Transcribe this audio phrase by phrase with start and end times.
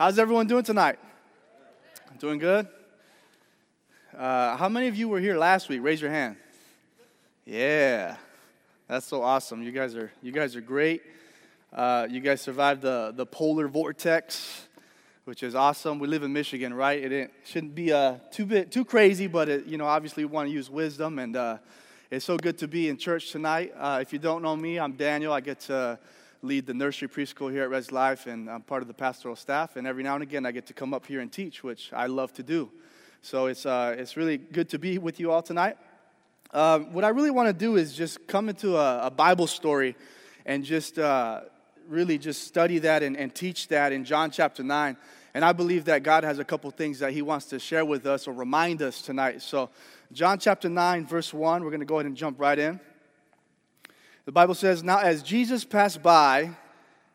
[0.00, 0.98] How's everyone doing tonight?
[2.18, 2.66] Doing good?
[4.16, 5.82] Uh, how many of you were here last week?
[5.82, 6.36] Raise your hand.
[7.44, 8.16] Yeah,
[8.88, 9.62] that's so awesome.
[9.62, 11.02] You guys are you guys are great.
[11.70, 14.68] Uh, you guys survived the the polar vortex,
[15.26, 15.98] which is awesome.
[15.98, 17.12] We live in Michigan, right?
[17.12, 20.48] It shouldn't be uh, too bit too crazy, but it, you know, obviously, we want
[20.48, 21.58] to use wisdom, and uh,
[22.10, 23.74] it's so good to be in church tonight.
[23.76, 25.34] Uh, if you don't know me, I'm Daniel.
[25.34, 25.98] I get to
[26.42, 29.76] lead the nursery preschool here at Res Life, and I'm part of the pastoral staff.
[29.76, 32.06] And every now and again, I get to come up here and teach, which I
[32.06, 32.70] love to do.
[33.20, 35.76] So it's, uh, it's really good to be with you all tonight.
[36.52, 39.96] Um, what I really want to do is just come into a, a Bible story
[40.46, 41.42] and just uh,
[41.86, 44.96] really just study that and, and teach that in John chapter 9.
[45.34, 48.06] And I believe that God has a couple things that He wants to share with
[48.06, 49.42] us or remind us tonight.
[49.42, 49.70] So,
[50.12, 52.80] John chapter 9, verse 1, we're going to go ahead and jump right in.
[54.24, 56.50] The Bible says, Now as Jesus passed by,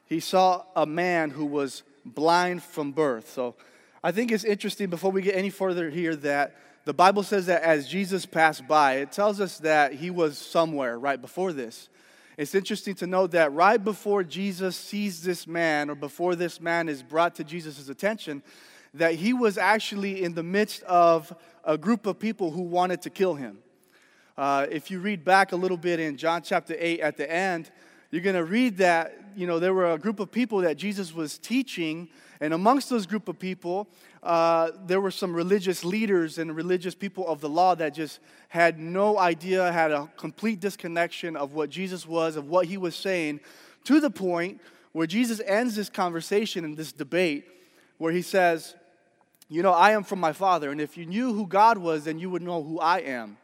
[0.06, 3.32] he saw a man who was blind from birth.
[3.32, 3.56] So
[4.04, 7.64] I think it's interesting before we get any further here that the Bible says that
[7.64, 11.90] as Jesus passed by, it tells us that he was somewhere right before this.
[12.38, 16.90] It's interesting to note that right before Jesus sees this man, or before this man
[16.90, 18.44] is brought to Jesus' attention,
[18.94, 23.10] that he was actually in the midst of a group of people who wanted to
[23.10, 23.58] kill him.
[24.38, 27.72] Uh, if you read back a little bit in John chapter 8 at the end,
[28.12, 31.14] you're going to read that, you know, there were a group of people that Jesus
[31.14, 32.10] was teaching,
[32.42, 33.88] and amongst those group of people,
[34.24, 38.20] uh, there were some religious leaders and religious people of the law that just
[38.50, 42.94] had no idea, had a complete disconnection of what Jesus was, of what he was
[42.94, 43.40] saying,
[43.86, 44.60] to the point
[44.92, 47.46] where Jesus ends this conversation and this debate
[48.00, 48.76] where he says,
[49.48, 52.20] You know, I am from my Father, and if you knew who God was, then
[52.20, 53.38] you would know who I am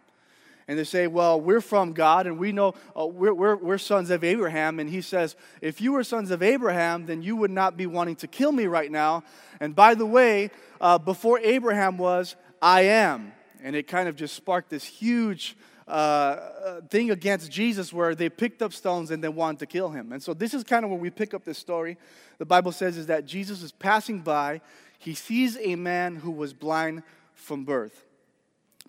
[0.72, 4.09] and they say, Well, we're from God and we know uh, we're, we're, we're sons
[4.09, 4.80] of Abraham.
[4.80, 8.16] And he says, If you were sons of Abraham, then you would not be wanting
[8.16, 9.25] to kill me right now.
[9.59, 10.49] And by the way,
[10.80, 13.33] uh, before Abraham was, I am.
[13.61, 15.58] And it kind of just sparked this huge
[15.89, 19.89] uh, uh, thing against Jesus where they picked up stones and they wanted to kill
[19.89, 20.14] him.
[20.14, 21.98] And so this is kind of where we pick up this story.
[22.38, 24.61] The Bible says is that Jesus is passing by,
[24.99, 27.03] he sees a man who was blind
[27.33, 28.05] from birth.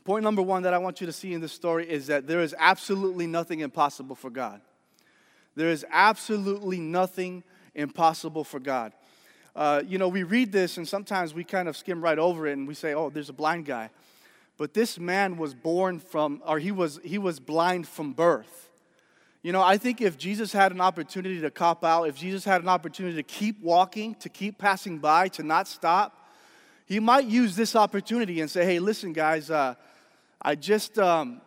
[0.04, 2.40] Point number one that I want you to see in this story is that there
[2.40, 4.60] is absolutely nothing impossible for God.
[5.54, 8.92] There is absolutely nothing impossible for God.
[9.54, 12.54] Uh, you know, we read this and sometimes we kind of skim right over it
[12.54, 13.90] and we say, oh, there's a blind guy.
[14.56, 18.70] But this man was born from, or he was, he was blind from birth.
[19.42, 22.62] You know, I think if Jesus had an opportunity to cop out, if Jesus had
[22.62, 26.28] an opportunity to keep walking, to keep passing by, to not stop,
[26.86, 29.74] he might use this opportunity and say, hey, listen, guys, uh,
[30.44, 31.40] I just um,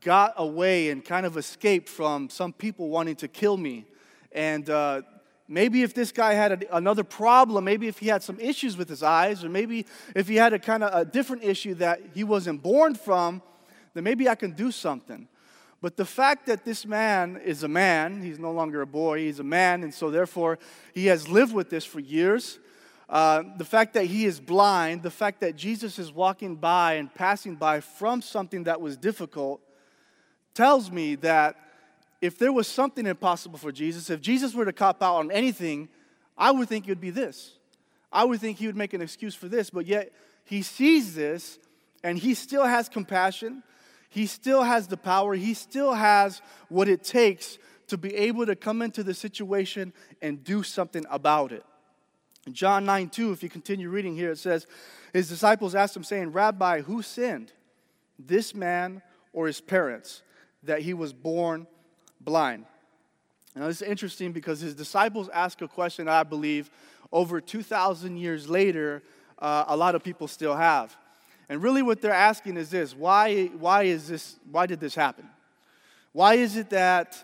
[0.00, 3.86] got away and kind of escaped from some people wanting to kill me.
[4.30, 5.02] And uh,
[5.48, 8.88] maybe if this guy had a, another problem, maybe if he had some issues with
[8.88, 12.22] his eyes, or maybe if he had a kind of a different issue that he
[12.22, 13.42] wasn't born from,
[13.94, 15.26] then maybe I can do something.
[15.80, 19.40] But the fact that this man is a man, he's no longer a boy, he's
[19.40, 20.60] a man, and so therefore
[20.94, 22.60] he has lived with this for years.
[23.08, 27.14] Uh, the fact that he is blind, the fact that Jesus is walking by and
[27.14, 29.60] passing by from something that was difficult,
[30.54, 31.56] tells me that
[32.20, 35.88] if there was something impossible for Jesus, if Jesus were to cop out on anything,
[36.36, 37.52] I would think it would be this.
[38.12, 40.12] I would think he would make an excuse for this, but yet
[40.44, 41.58] he sees this
[42.02, 43.62] and he still has compassion.
[44.08, 45.34] He still has the power.
[45.34, 49.92] He still has what it takes to be able to come into the situation
[50.22, 51.64] and do something about it.
[52.52, 54.66] John 9 2, if you continue reading here, it says,
[55.12, 57.52] His disciples asked him, saying, Rabbi, who sinned,
[58.18, 59.02] this man
[59.32, 60.22] or his parents,
[60.62, 61.66] that he was born
[62.20, 62.66] blind?
[63.54, 66.70] Now, this is interesting because his disciples ask a question that I believe
[67.10, 69.02] over 2,000 years later,
[69.38, 70.96] uh, a lot of people still have.
[71.48, 75.28] And really, what they're asking is this why, why, is this, why did this happen?
[76.12, 77.22] Why is it that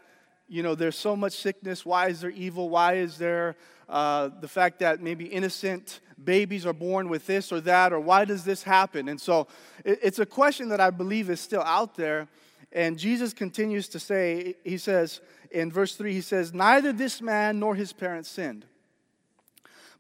[0.53, 1.87] you know, there's so much sickness.
[1.87, 2.69] Why is there evil?
[2.69, 3.57] Why is there
[3.89, 7.91] uh, the fact that maybe innocent babies are born with this or that?
[7.91, 9.09] Or why does this happen?
[9.09, 9.49] And so
[9.83, 12.29] it, it's a question that I believe is still out there.
[12.71, 17.59] And Jesus continues to say, He says in verse 3, He says, Neither this man
[17.59, 18.67] nor his parents sinned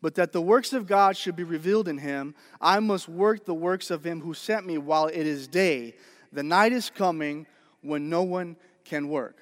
[0.03, 2.35] but that the works of God should be revealed in him.
[2.61, 5.95] I must work the works of him who sent me while it is day.
[6.33, 7.47] The night is coming
[7.83, 9.42] when no one can work.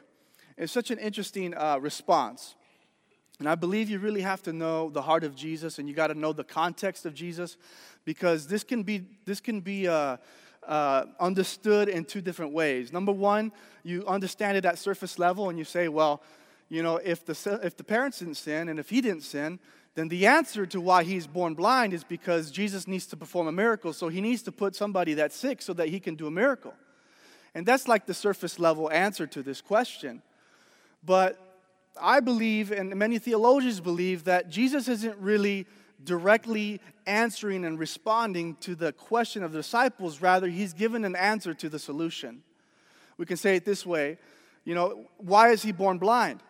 [0.60, 2.54] It's such an interesting uh, response.
[3.38, 6.08] And I believe you really have to know the heart of Jesus and you got
[6.08, 7.56] to know the context of Jesus
[8.04, 10.18] because this can be, this can be uh,
[10.68, 12.92] uh, understood in two different ways.
[12.92, 13.52] Number one,
[13.84, 16.22] you understand it at surface level and you say, well,
[16.68, 19.58] you know, if the, if the parents didn't sin and if he didn't sin,
[19.94, 23.52] then the answer to why he's born blind is because Jesus needs to perform a
[23.52, 23.94] miracle.
[23.94, 26.74] So he needs to put somebody that's sick so that he can do a miracle.
[27.54, 30.20] And that's like the surface level answer to this question.
[31.04, 31.38] But
[32.00, 35.66] I believe, and many theologians believe, that Jesus isn't really
[36.04, 40.20] directly answering and responding to the question of the disciples.
[40.20, 42.42] Rather, he's given an answer to the solution.
[43.18, 44.18] We can say it this way
[44.64, 46.42] you know, why is he born blind?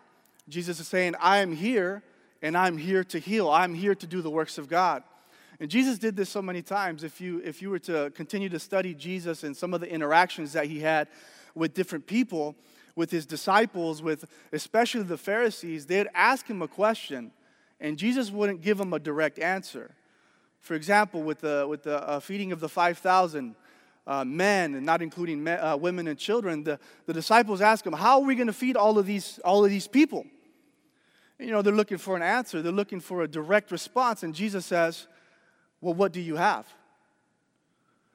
[0.49, 2.03] Jesus is saying, I am here
[2.41, 3.49] and I'm here to heal.
[3.49, 5.03] I'm here to do the works of God.
[5.59, 7.03] And Jesus did this so many times.
[7.03, 10.53] If you, if you were to continue to study Jesus and some of the interactions
[10.53, 11.07] that he had
[11.55, 12.55] with different people,
[12.95, 17.31] with his disciples, with especially the Pharisees, they'd ask him a question,
[17.79, 19.91] and Jesus wouldn't give them a direct answer.
[20.59, 23.55] For example, with the, with the uh, feeding of the 5,000
[24.05, 27.93] uh, men, and not including men, uh, women and children, the, the disciples ask him,
[27.93, 30.25] How are we going to feed all of, these, all of these people?
[31.39, 34.35] And, you know, they're looking for an answer, they're looking for a direct response, and
[34.35, 35.07] Jesus says,
[35.81, 36.67] Well, what do you have?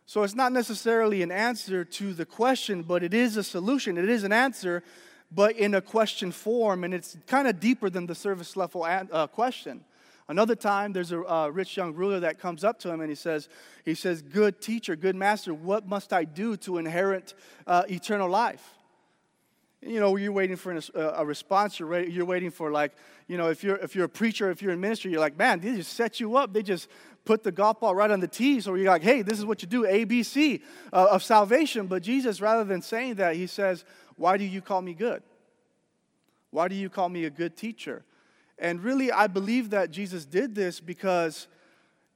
[0.06, 3.98] So it's not necessarily an answer to the question, but it is a solution.
[3.98, 4.84] It is an answer,
[5.32, 9.26] but in a question form, and it's kind of deeper than the service level uh,
[9.26, 9.84] question.
[10.28, 13.16] Another time, there's a uh, rich young ruler that comes up to him and he
[13.16, 13.48] says,
[13.84, 17.34] he says, good teacher, good master, what must I do to inherit
[17.66, 18.75] uh, eternal life?
[19.86, 21.78] You know, you're waiting for a, response.
[21.78, 22.92] You're, you're waiting for like,
[23.28, 25.60] you know, if you're if you're a preacher, if you're in ministry, you're like, man,
[25.60, 26.52] they just set you up.
[26.52, 26.88] They just
[27.24, 28.60] put the golf ball right on the tee.
[28.60, 30.62] So you're like, hey, this is what you do, ABC
[30.92, 31.86] uh, of salvation.
[31.86, 33.84] But Jesus, rather than saying that, he says,
[34.16, 35.22] why do you call me good?
[36.50, 38.04] Why do you call me a good teacher?
[38.58, 41.48] And really, I believe that Jesus did this because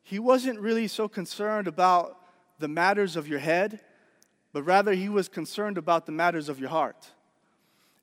[0.02, 2.16] he wasn't really so concerned about
[2.58, 3.80] the matters of your head,
[4.52, 7.10] but rather he was concerned about the matters of your heart.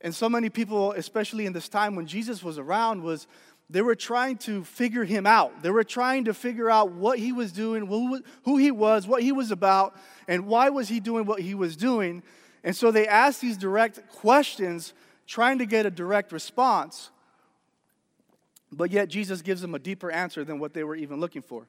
[0.01, 3.27] And so many people, especially in this time when Jesus was around, was
[3.69, 5.61] they were trying to figure him out.
[5.61, 9.31] They were trying to figure out what he was doing, who, he was, what he
[9.31, 9.95] was about,
[10.27, 12.23] and why was he doing what he was doing.
[12.63, 14.93] And so they asked these direct questions,
[15.25, 17.09] trying to get a direct response.
[18.71, 21.67] But yet Jesus gives them a deeper answer than what they were even looking for.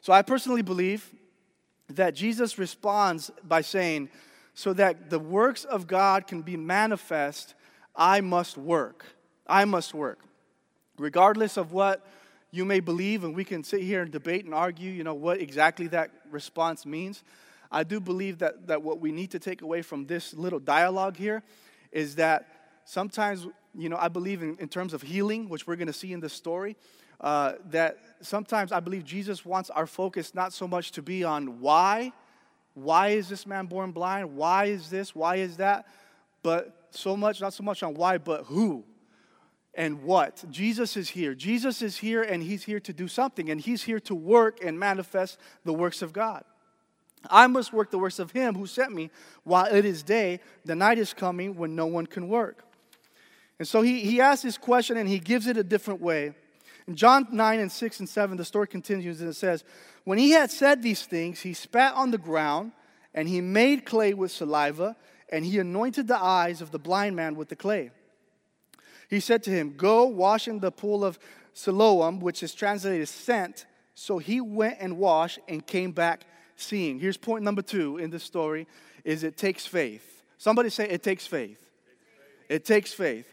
[0.00, 1.14] So I personally believe
[1.90, 4.10] that Jesus responds by saying,
[4.60, 7.54] so that the works of God can be manifest,
[7.96, 9.06] I must work.
[9.46, 10.18] I must work.
[10.98, 12.06] Regardless of what
[12.50, 15.40] you may believe, and we can sit here and debate and argue, you know, what
[15.40, 17.24] exactly that response means.
[17.72, 21.16] I do believe that, that what we need to take away from this little dialogue
[21.16, 21.42] here
[21.90, 22.46] is that
[22.84, 26.12] sometimes, you know, I believe in, in terms of healing, which we're going to see
[26.12, 26.76] in the story,
[27.22, 31.60] uh, that sometimes I believe Jesus wants our focus not so much to be on
[31.60, 32.12] why
[32.82, 34.36] why is this man born blind?
[34.36, 35.14] Why is this?
[35.14, 35.86] Why is that?
[36.42, 38.84] But so much, not so much on why, but who
[39.74, 40.44] and what.
[40.50, 41.34] Jesus is here.
[41.34, 44.78] Jesus is here and he's here to do something, and he's here to work and
[44.78, 46.44] manifest the works of God.
[47.28, 49.10] I must work the works of him who sent me
[49.44, 50.40] while it is day.
[50.64, 52.64] The night is coming when no one can work.
[53.58, 56.34] And so he, he asks this question and he gives it a different way.
[56.90, 59.62] In John 9 and 6 and 7, the story continues and it says,
[60.02, 62.72] When he had said these things, he spat on the ground
[63.14, 64.96] and he made clay with saliva
[65.28, 67.92] and he anointed the eyes of the blind man with the clay.
[69.08, 71.20] He said to him, Go wash in the pool of
[71.52, 73.66] Siloam, which is translated sent.
[73.94, 76.22] So he went and washed and came back
[76.56, 76.98] seeing.
[76.98, 78.66] Here's point number two in this story
[79.04, 80.24] is it takes faith.
[80.38, 81.64] Somebody say it takes faith.
[82.48, 83.32] It takes faith.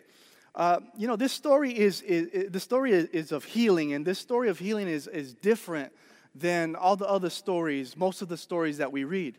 [0.58, 4.04] Uh, you know, this story is, is, is the story is, is, of healing, and
[4.04, 5.94] this story of healing is, is different
[6.34, 9.38] than all the other stories, most of the stories that we read.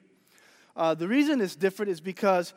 [0.76, 2.54] Uh, the reason it's different is because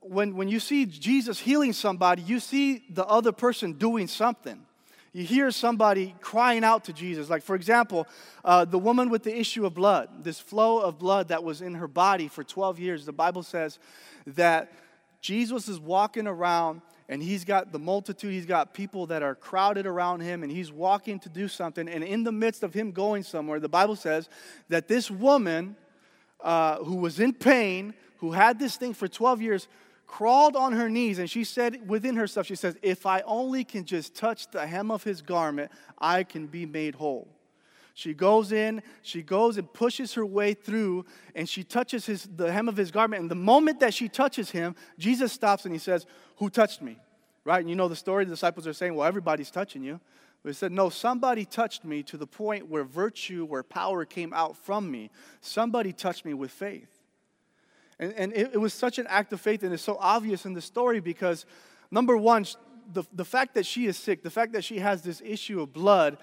[0.00, 4.64] when, when you see Jesus healing somebody, you see the other person doing something.
[5.12, 7.28] You hear somebody crying out to Jesus.
[7.28, 8.06] Like, for example,
[8.42, 11.74] uh, the woman with the issue of blood, this flow of blood that was in
[11.74, 13.78] her body for 12 years, the Bible says
[14.26, 14.72] that
[15.20, 19.86] Jesus is walking around and he's got the multitude, he's got people that are crowded
[19.86, 21.88] around him, and he's walking to do something.
[21.88, 24.28] And in the midst of him going somewhere, the Bible says
[24.68, 25.76] that this woman
[26.40, 29.68] uh, who was in pain, who had this thing for 12 years,
[30.06, 33.84] crawled on her knees and she said within herself, she says, If I only can
[33.84, 37.28] just touch the hem of his garment, I can be made whole.
[37.94, 42.50] She goes in, she goes and pushes her way through, and she touches his, the
[42.50, 43.20] hem of his garment.
[43.20, 46.06] And the moment that she touches him, Jesus stops and he says,
[46.38, 46.98] Who touched me?
[47.44, 47.60] Right?
[47.60, 50.00] And you know the story, the disciples are saying, Well, everybody's touching you.
[50.42, 54.32] But he said, No, somebody touched me to the point where virtue, where power came
[54.32, 55.10] out from me.
[55.40, 56.88] Somebody touched me with faith.
[57.98, 60.54] And, and it, it was such an act of faith, and it's so obvious in
[60.54, 61.44] the story because,
[61.90, 62.46] number one,
[62.92, 65.72] the, the fact that she is sick, the fact that she has this issue of
[65.72, 66.18] blood,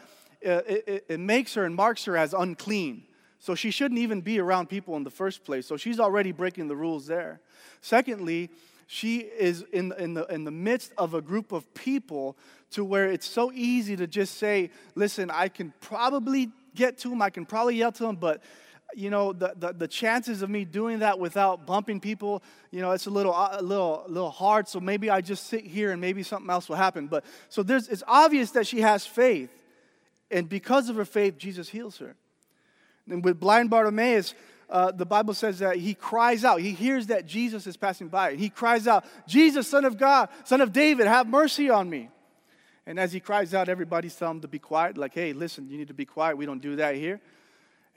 [0.46, 3.04] Uh, it, it, it makes her and marks her as unclean.
[3.40, 5.66] So she shouldn't even be around people in the first place.
[5.66, 7.40] So she's already breaking the rules there.
[7.82, 8.50] Secondly,
[8.88, 12.38] she is in, in, the, in the midst of a group of people
[12.72, 17.22] to where it's so easy to just say, listen, I can probably get to him,
[17.22, 18.42] I can probably yell to him, but
[18.96, 22.42] you know the, the, the, chances of me doing that without bumping people
[22.72, 25.64] you know it's a little a little a little hard so maybe i just sit
[25.64, 29.06] here and maybe something else will happen but so there's it's obvious that she has
[29.06, 29.59] faith
[30.32, 32.16] and because of her faith jesus heals her
[33.10, 34.34] and with blind bartimaeus
[34.70, 38.32] uh, the bible says that he cries out he hears that jesus is passing by
[38.32, 42.10] and he cries out jesus son of god son of david have mercy on me
[42.86, 45.78] and as he cries out everybody's telling him to be quiet like hey listen you
[45.78, 47.20] need to be quiet we don't do that here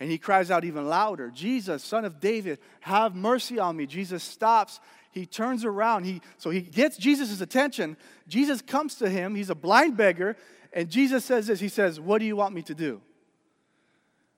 [0.02, 3.86] and he cries out even louder Jesus, son of David, have mercy on me.
[3.86, 4.80] Jesus stops.
[5.12, 6.02] He turns around.
[6.02, 7.96] He, so he gets Jesus' attention.
[8.26, 9.36] Jesus comes to him.
[9.36, 10.36] He's a blind beggar.
[10.72, 13.00] And Jesus says this He says, What do you want me to do?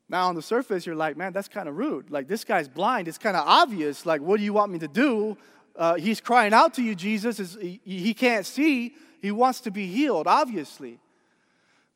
[0.09, 2.11] Now, on the surface, you're like, Man, that's kind of rude.
[2.11, 3.09] Like, this guy's blind.
[3.09, 4.05] It's kind of obvious.
[4.05, 5.37] Like, what do you want me to do?
[5.77, 7.57] Uh, he's crying out to you, Jesus.
[7.61, 8.95] He, he can't see.
[9.21, 11.01] He wants to be healed, obviously.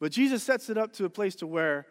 [0.00, 1.86] But Jesus sets it up to a place to where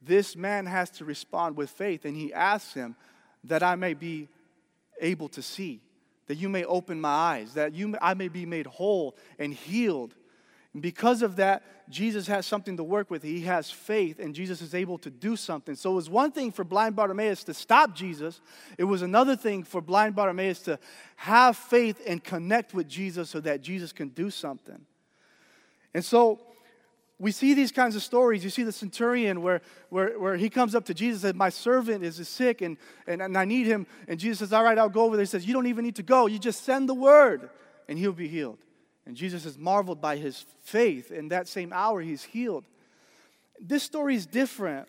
[0.00, 2.96] this man has to respond with faith, and he asks him,
[3.44, 4.28] That I may be
[5.00, 5.80] able to see,
[6.26, 10.14] that you may open my eyes, that you, I may be made whole and healed.
[10.72, 13.22] And because of that, Jesus has something to work with.
[13.22, 15.74] He has faith, and Jesus is able to do something.
[15.74, 18.40] So it was one thing for blind Bartimaeus to stop Jesus,
[18.78, 20.78] it was another thing for blind Bartimaeus to
[21.16, 24.80] have faith and connect with Jesus so that Jesus can do something.
[25.94, 26.40] And so,
[27.18, 28.42] we see these kinds of stories.
[28.42, 31.50] You see the centurion where, where, where he comes up to Jesus and says, My
[31.50, 32.76] servant is sick and,
[33.06, 33.86] and, and I need him.
[34.08, 35.22] And Jesus says, All right, I'll go over there.
[35.22, 36.26] He says, You don't even need to go.
[36.26, 37.48] You just send the word
[37.88, 38.58] and he'll be healed.
[39.06, 41.10] And Jesus is marveled by his faith.
[41.10, 42.64] In that same hour, he's healed.
[43.60, 44.88] This story is different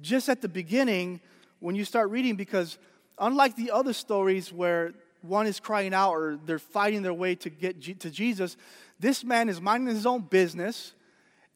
[0.00, 1.20] just at the beginning
[1.60, 2.78] when you start reading because,
[3.18, 4.92] unlike the other stories where
[5.22, 8.56] one is crying out or they're fighting their way to get to Jesus,
[9.00, 10.92] this man is minding his own business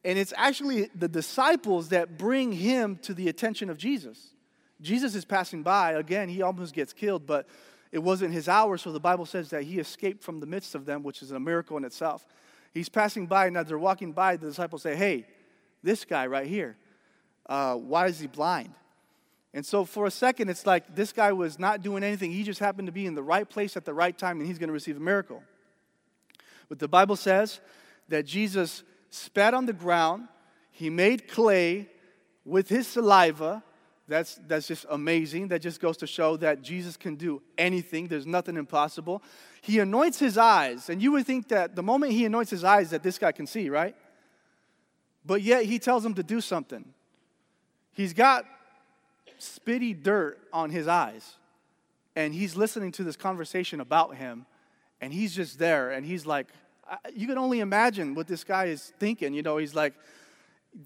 [0.03, 4.33] and it's actually the disciples that bring him to the attention of Jesus.
[4.81, 5.93] Jesus is passing by.
[5.93, 7.47] Again, he almost gets killed, but
[7.91, 10.85] it wasn't his hour, so the Bible says that he escaped from the midst of
[10.85, 12.25] them, which is a miracle in itself.
[12.73, 15.25] He's passing by, and as they're walking by, the disciples say, Hey,
[15.81, 16.77] this guy right here,
[17.47, 18.73] uh, why is he blind?
[19.53, 22.31] And so for a second, it's like this guy was not doing anything.
[22.31, 24.59] He just happened to be in the right place at the right time, and he's
[24.59, 25.41] going to receive a miracle.
[26.67, 27.59] But the Bible says
[28.09, 30.27] that Jesus spat on the ground,
[30.71, 31.89] he made clay
[32.45, 33.63] with his saliva.
[34.09, 35.49] That's, that's just amazing.
[35.49, 38.07] That just goes to show that Jesus can do anything.
[38.07, 39.21] There's nothing impossible.
[39.61, 42.89] He anoints his eyes, and you would think that the moment he anoints his eyes,
[42.89, 43.95] that this guy can see, right?
[45.25, 46.85] But yet he tells him to do something.
[47.93, 48.45] He's got
[49.39, 51.35] spitty dirt on his eyes,
[52.15, 54.45] and he's listening to this conversation about him,
[55.01, 56.47] and he's just there, and he's like,
[57.13, 59.33] you can only imagine what this guy is thinking.
[59.33, 59.93] You know, he's like,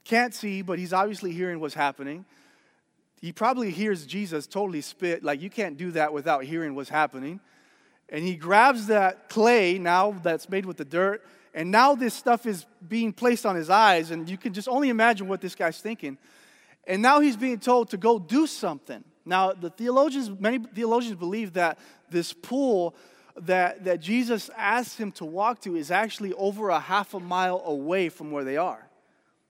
[0.03, 2.25] can't see, but he's obviously hearing what's happening.
[3.23, 7.39] He probably hears Jesus totally spit, like, you can't do that without hearing what's happening.
[8.09, 12.45] And he grabs that clay now that's made with the dirt, and now this stuff
[12.45, 15.79] is being placed on his eyes, and you can just only imagine what this guy's
[15.79, 16.17] thinking.
[16.85, 19.05] And now he's being told to go do something.
[19.23, 22.93] Now, the theologians, many theologians believe that this pool
[23.37, 27.61] that, that Jesus asked him to walk to is actually over a half a mile
[27.63, 28.85] away from where they are.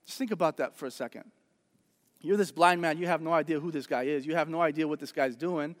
[0.06, 1.24] Just think about that for a second.
[2.24, 4.60] You're this blind man, you have no idea who this guy is, you have no
[4.62, 5.76] idea what this guy's doing.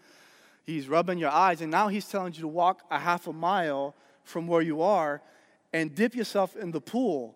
[0.64, 3.94] He's rubbing your eyes, and now he's telling you to walk a half a mile
[4.24, 5.22] from where you are
[5.72, 7.34] and dip yourself in the pool.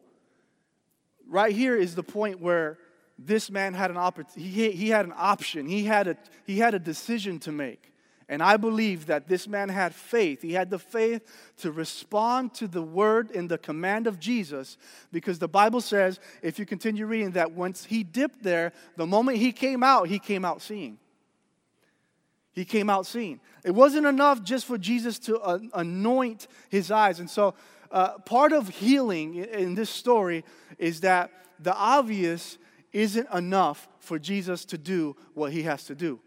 [1.27, 2.79] Right here is the point where
[3.19, 6.75] this man had an opportunity, he, he had an option, he had a, he had
[6.75, 7.93] a decision to make.
[8.29, 10.43] And I believe that this man had faith.
[10.43, 11.23] He had the faith
[11.59, 14.77] to respond to the word and the command of Jesus
[15.11, 19.39] because the Bible says, if you continue reading, that once he dipped there, the moment
[19.39, 20.99] he came out, he came out seeing.
[22.53, 23.41] He came out seeing.
[23.65, 27.21] It wasn't enough just for Jesus to uh, anoint his eyes.
[27.21, 27.55] And so,
[27.91, 30.45] uh, part of healing in this story
[30.77, 31.31] is that
[31.61, 32.59] the obvious
[32.93, 36.21] isn't enough for Jesus to do what he has to do.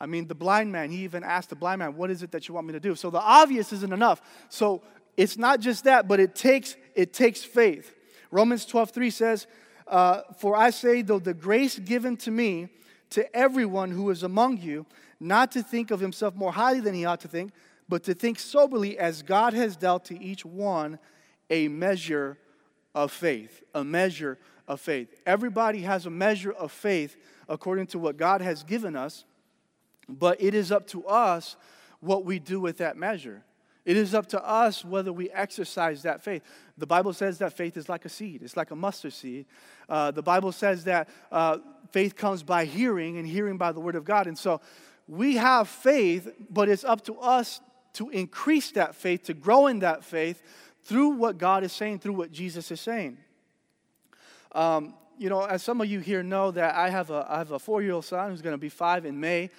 [0.00, 2.48] I mean, the blind man, he even asked the blind man, What is it that
[2.48, 2.94] you want me to do?
[2.94, 4.20] So the obvious isn't enough.
[4.48, 4.82] So
[5.16, 7.94] it's not just that, but it takes, it takes faith.
[8.30, 9.46] Romans 12, 3 says,
[9.86, 12.68] uh, For I say, though the grace given to me,
[13.10, 14.84] to everyone who is among you,
[15.20, 17.52] not to think of himself more highly than he ought to think,
[17.88, 20.98] but to think soberly as God has dealt to each one
[21.48, 22.38] a measure
[22.94, 25.14] of faith, a measure of faith.
[25.24, 27.16] Everybody has a measure of faith
[27.48, 29.24] according to what God has given us,
[30.08, 31.56] but it is up to us
[32.00, 33.42] what we do with that measure.
[33.84, 36.42] It is up to us whether we exercise that faith.
[36.76, 39.46] The Bible says that faith is like a seed, it's like a mustard seed.
[39.88, 41.58] Uh, the Bible says that uh,
[41.92, 44.26] faith comes by hearing, and hearing by the word of God.
[44.26, 44.60] And so
[45.06, 47.60] we have faith, but it's up to us
[47.94, 50.42] to increase that faith, to grow in that faith
[50.82, 53.18] through what God is saying, through what Jesus is saying.
[54.52, 57.82] Um, you know, as some of you here know, that I have have a four
[57.82, 59.50] year old son who's going to be five in May.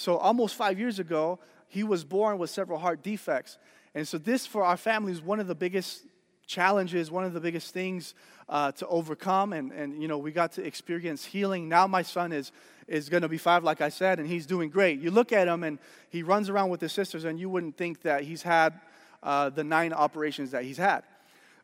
[0.00, 1.38] So, almost five years ago,
[1.68, 3.58] he was born with several heart defects.
[3.94, 6.04] And so, this for our family is one of the biggest
[6.46, 8.14] challenges, one of the biggest things
[8.48, 9.52] uh, to overcome.
[9.52, 11.68] And, and, you know, we got to experience healing.
[11.68, 12.50] Now, my son is,
[12.88, 15.00] is going to be five, like I said, and he's doing great.
[15.00, 15.78] You look at him, and
[16.08, 18.80] he runs around with his sisters, and you wouldn't think that he's had
[19.22, 21.02] uh, the nine operations that he's had.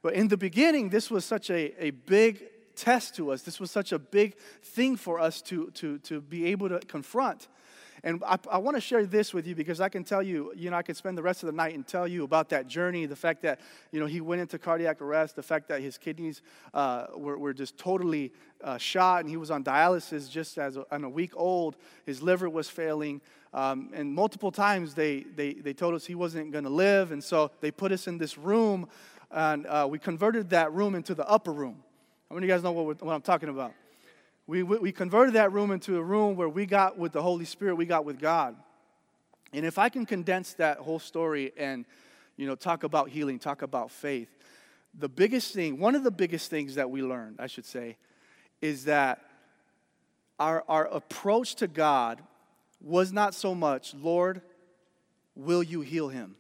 [0.03, 3.41] But in the beginning, this was such a, a big test to us.
[3.41, 7.49] This was such a big thing for us to, to, to be able to confront.
[8.07, 10.71] And I, I want to share this with you because I can tell you, you
[10.71, 13.05] know, I could spend the rest of the night and tell you about that journey,
[13.05, 13.59] the fact that,
[13.91, 16.41] you know, he went into cardiac arrest, the fact that his kidneys
[16.73, 18.33] uh, were, were just totally
[18.63, 21.75] uh, shot and he was on dialysis just as a, a week old.
[22.05, 23.21] His liver was failing.
[23.53, 27.11] Um, and multiple times they, they, they told us he wasn't going to live.
[27.11, 28.89] And so they put us in this room
[29.33, 31.83] and uh, we converted that room into the upper room.
[32.31, 33.73] How many of you guys know what, what I'm talking about?
[34.47, 37.75] We, we converted that room into a room where we got with the Holy Spirit,
[37.75, 38.55] we got with God.
[39.53, 41.85] And if I can condense that whole story and,
[42.37, 44.29] you know, talk about healing, talk about faith,
[44.99, 47.97] the biggest thing, one of the biggest things that we learned, I should say,
[48.61, 49.21] is that
[50.39, 52.23] our, our approach to God
[52.81, 54.43] was not so much, Lord,
[55.35, 56.37] will you heal him?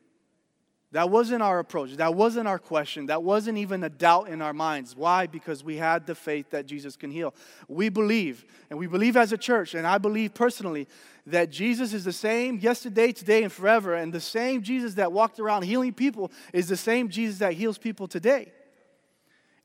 [0.92, 1.96] That wasn't our approach.
[1.96, 3.06] That wasn't our question.
[3.06, 4.94] That wasn't even a doubt in our minds.
[4.96, 5.26] Why?
[5.26, 7.34] Because we had the faith that Jesus can heal.
[7.68, 10.86] We believe, and we believe as a church, and I believe personally,
[11.26, 13.94] that Jesus is the same yesterday, today, and forever.
[13.94, 17.78] And the same Jesus that walked around healing people is the same Jesus that heals
[17.78, 18.52] people today.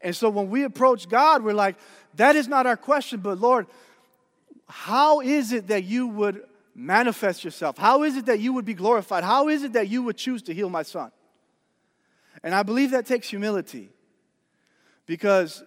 [0.02, 1.78] And so when we approach God, we're like,
[2.16, 3.68] that is not our question, but Lord,
[4.68, 6.42] how is it that you would
[6.76, 7.78] manifest yourself?
[7.78, 9.24] How is it that you would be glorified?
[9.24, 11.12] How is it that you would choose to heal my son?
[12.44, 13.90] And I believe that takes humility
[15.06, 15.64] because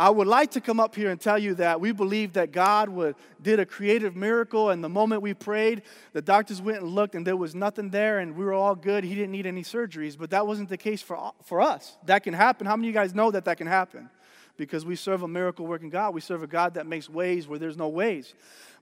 [0.00, 2.88] I would like to come up here and tell you that we believe that God
[2.88, 5.82] would, did a creative miracle, and the moment we prayed,
[6.14, 9.04] the doctors went and looked, and there was nothing there, and we were all good.
[9.04, 11.98] He didn't need any surgeries, but that wasn't the case for, for us.
[12.06, 12.66] That can happen.
[12.66, 14.08] How many of you guys know that that can happen?
[14.60, 16.12] Because we serve a miracle working God.
[16.12, 18.34] We serve a God that makes ways where there's no ways.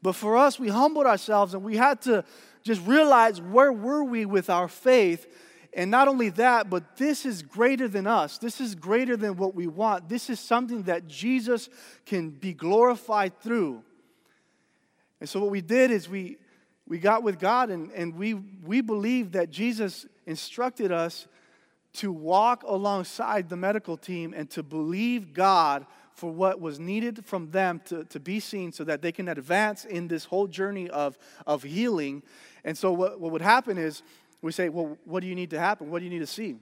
[0.02, 2.24] But for us, we humbled ourselves and we had to
[2.64, 5.26] just realize where were we with our faith
[5.72, 8.38] and not only that, but this is greater than us.
[8.38, 10.08] This is greater than what we want.
[10.08, 11.68] This is something that Jesus
[12.06, 13.84] can be glorified through.
[15.20, 16.38] And so what we did is we,
[16.88, 21.28] we got with God and, and we, we believe that Jesus instructed us
[21.94, 27.50] to walk alongside the medical team and to believe God for what was needed from
[27.50, 31.16] them to, to be seen so that they can advance in this whole journey of,
[31.46, 32.22] of healing.
[32.64, 34.02] And so what, what would happen is
[34.42, 35.90] we say, well, what do you need to happen?
[35.90, 36.56] What do you need to see?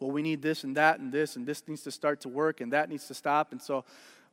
[0.00, 2.60] Well, we need this and that and this, and this needs to start to work,
[2.60, 3.52] and that needs to stop.
[3.52, 3.84] And so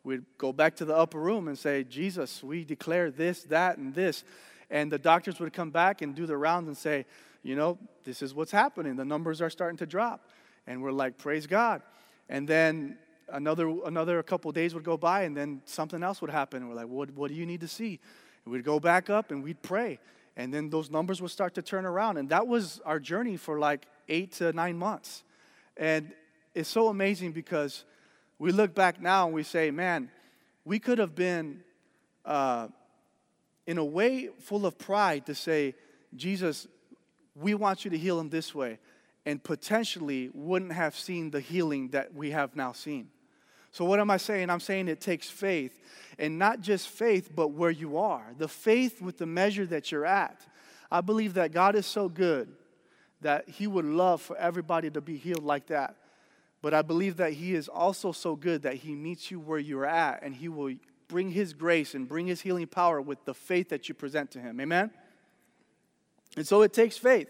[0.04, 3.94] we'd go back to the upper room and say, Jesus, we declare this, that, and
[3.94, 4.24] this.
[4.70, 7.06] And the doctors would come back and do the rounds and say,
[7.44, 8.96] you know, this is what's happening.
[8.96, 10.30] The numbers are starting to drop.
[10.68, 11.82] And we're like, praise God.
[12.30, 12.98] And then
[13.30, 16.62] another another couple days would go by and then something else would happen.
[16.62, 18.00] And we're like, what, what do you need to see?
[18.46, 20.00] And we'd go back up and we'd pray.
[20.38, 22.18] And then those numbers would start to turn around.
[22.18, 25.24] And that was our journey for like eight to nine months.
[25.78, 26.12] And
[26.54, 27.86] it's so amazing because
[28.40, 30.10] we look back now and we say, man,
[30.64, 31.62] we could have been,
[32.26, 32.68] uh,
[33.68, 35.76] in a way, full of pride to say,
[36.16, 36.68] Jesus,
[37.42, 38.80] we want you to heal him this way,
[39.26, 43.10] and potentially wouldn't have seen the healing that we have now seen.
[43.72, 44.50] So, what am I saying?
[44.50, 45.80] I'm saying it takes faith,
[46.20, 48.26] and not just faith, but where you are.
[48.38, 50.46] The faith with the measure that you're at.
[50.92, 52.50] I believe that God is so good
[53.22, 55.96] that He would love for everybody to be healed like that.
[56.62, 59.86] But I believe that He is also so good that He meets you where you're
[59.86, 60.76] at, and He will
[61.08, 64.40] bring His grace and bring His healing power with the faith that you present to
[64.40, 64.60] Him.
[64.60, 64.92] Amen?
[66.38, 67.28] And so it takes faith.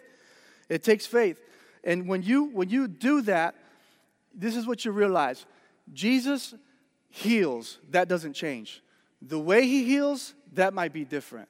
[0.70, 1.42] It takes faith.
[1.84, 3.56] And when you when you do that,
[4.34, 5.46] this is what you realize.
[5.94, 6.54] Jesus
[7.10, 8.82] heals, that doesn't change.
[9.22, 11.50] The way he heals, that might be different.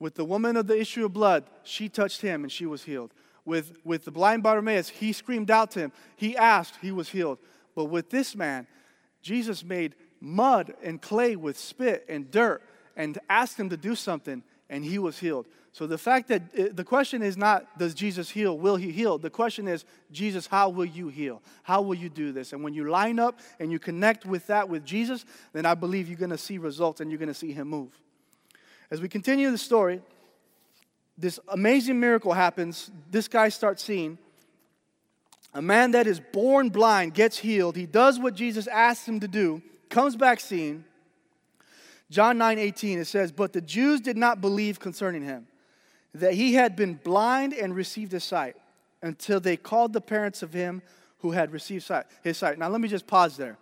[0.00, 3.12] With the woman of the issue of blood, she touched him and she was healed.
[3.44, 5.92] With, with the blind Bartimaeus, he screamed out to him.
[6.16, 7.38] He asked, he was healed.
[7.74, 8.66] But with this man,
[9.22, 12.62] Jesus made mud and clay with spit and dirt
[12.96, 15.46] and asked him to do something, and he was healed.
[15.72, 18.58] So the fact that uh, the question is not, does Jesus heal?
[18.58, 19.18] Will he heal?
[19.18, 21.42] The question is, Jesus, how will you heal?
[21.62, 22.52] How will you do this?
[22.52, 26.08] And when you line up and you connect with that with Jesus, then I believe
[26.08, 27.90] you're going to see results and you're going to see him move.
[28.90, 30.00] As we continue the story,
[31.16, 32.90] this amazing miracle happens.
[33.10, 34.18] This guy starts seeing.
[35.54, 37.76] A man that is born blind gets healed.
[37.76, 40.84] He does what Jesus asked him to do, comes back seeing.
[42.10, 45.46] John 9 18, it says, But the Jews did not believe concerning him,
[46.14, 48.56] that he had been blind and received his sight,
[49.02, 50.82] until they called the parents of him
[51.18, 52.58] who had received sight, his sight.
[52.58, 53.56] Now, let me just pause there.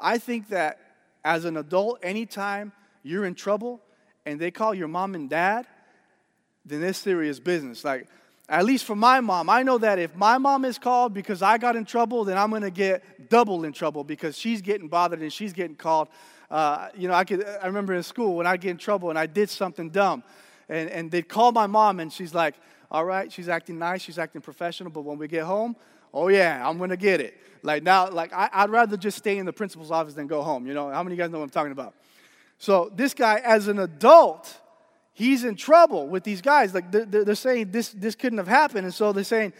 [0.00, 0.80] I think that
[1.24, 2.72] as an adult, anytime
[3.02, 3.80] you're in trouble
[4.26, 5.66] and they call your mom and dad,
[6.64, 7.84] then it's serious business.
[7.84, 8.08] Like,
[8.48, 11.56] at least for my mom, I know that if my mom is called because I
[11.58, 15.20] got in trouble, then I'm going to get double in trouble because she's getting bothered
[15.20, 16.08] and she's getting called.
[16.50, 17.44] Uh, you know, I could.
[17.44, 20.22] I remember in school when I get in trouble and I did something dumb,
[20.68, 22.54] and and they'd call my mom and she's like,
[22.90, 25.76] "All right, she's acting nice, she's acting professional, but when we get home,
[26.12, 29.46] oh yeah, I'm to get it." Like now, like I, would rather just stay in
[29.46, 30.66] the principal's office than go home.
[30.66, 31.94] You know, how many of you guys know what I'm talking about?
[32.58, 34.60] So this guy, as an adult
[35.14, 36.74] he's in trouble with these guys.
[36.74, 38.84] Like they're, they're saying this, this couldn't have happened.
[38.84, 39.54] And so they're saying,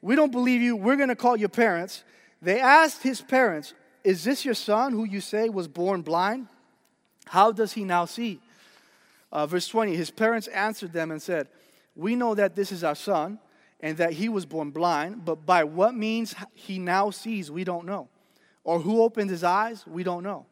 [0.00, 0.76] we don't believe you.
[0.76, 2.04] We're to call your parents.
[2.40, 6.46] They asked his parents, Is this your son who you say was born blind?
[7.26, 8.40] How does he now see?
[9.32, 11.48] Uh, verse 20 His parents answered them and said,
[11.94, 13.38] We know that this is our son
[13.80, 17.86] and that he was born blind, but by what means he now sees, we don't
[17.86, 18.08] know.
[18.62, 20.46] Or who opened his eyes, we don't know.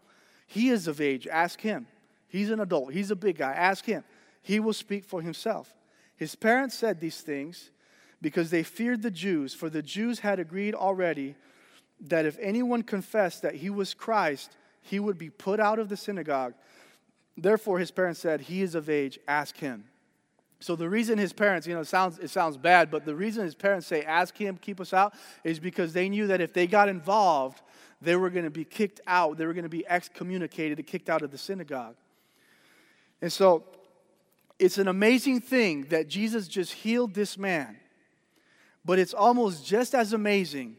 [0.46, 1.86] He is of age, ask him.
[2.26, 4.02] He's an adult, he's a big guy, ask him
[4.48, 5.74] he will speak for himself.
[6.16, 7.70] His parents said these things
[8.22, 11.34] because they feared the Jews, for the Jews had agreed already
[12.00, 15.98] that if anyone confessed that he was Christ, he would be put out of the
[15.98, 16.54] synagogue.
[17.38, 19.84] Therefore, his parents said, He is of age, ask him.
[20.60, 23.44] So the reason his parents, you know, it sounds, it sounds bad, but the reason
[23.44, 26.66] his parents say, ask him, keep us out, is because they knew that if they
[26.66, 27.62] got involved,
[28.02, 29.38] they were going to be kicked out.
[29.38, 31.94] They were going to be excommunicated, kicked out of the synagogue.
[33.22, 33.64] And so
[34.58, 37.76] it's an amazing thing that Jesus just healed this man.
[38.84, 40.76] But it's almost just as amazing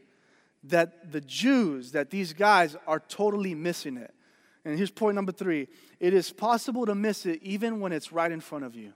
[0.65, 4.13] that the Jews, that these guys are totally missing it.
[4.65, 5.67] And here's point number three
[6.00, 8.93] it is possible to miss it even when it's right in front of you.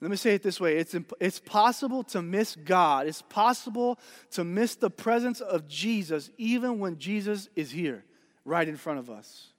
[0.00, 3.98] Let me say it this way it's, it's possible to miss God, it's possible
[4.32, 8.04] to miss the presence of Jesus even when Jesus is here,
[8.44, 9.52] right in front of us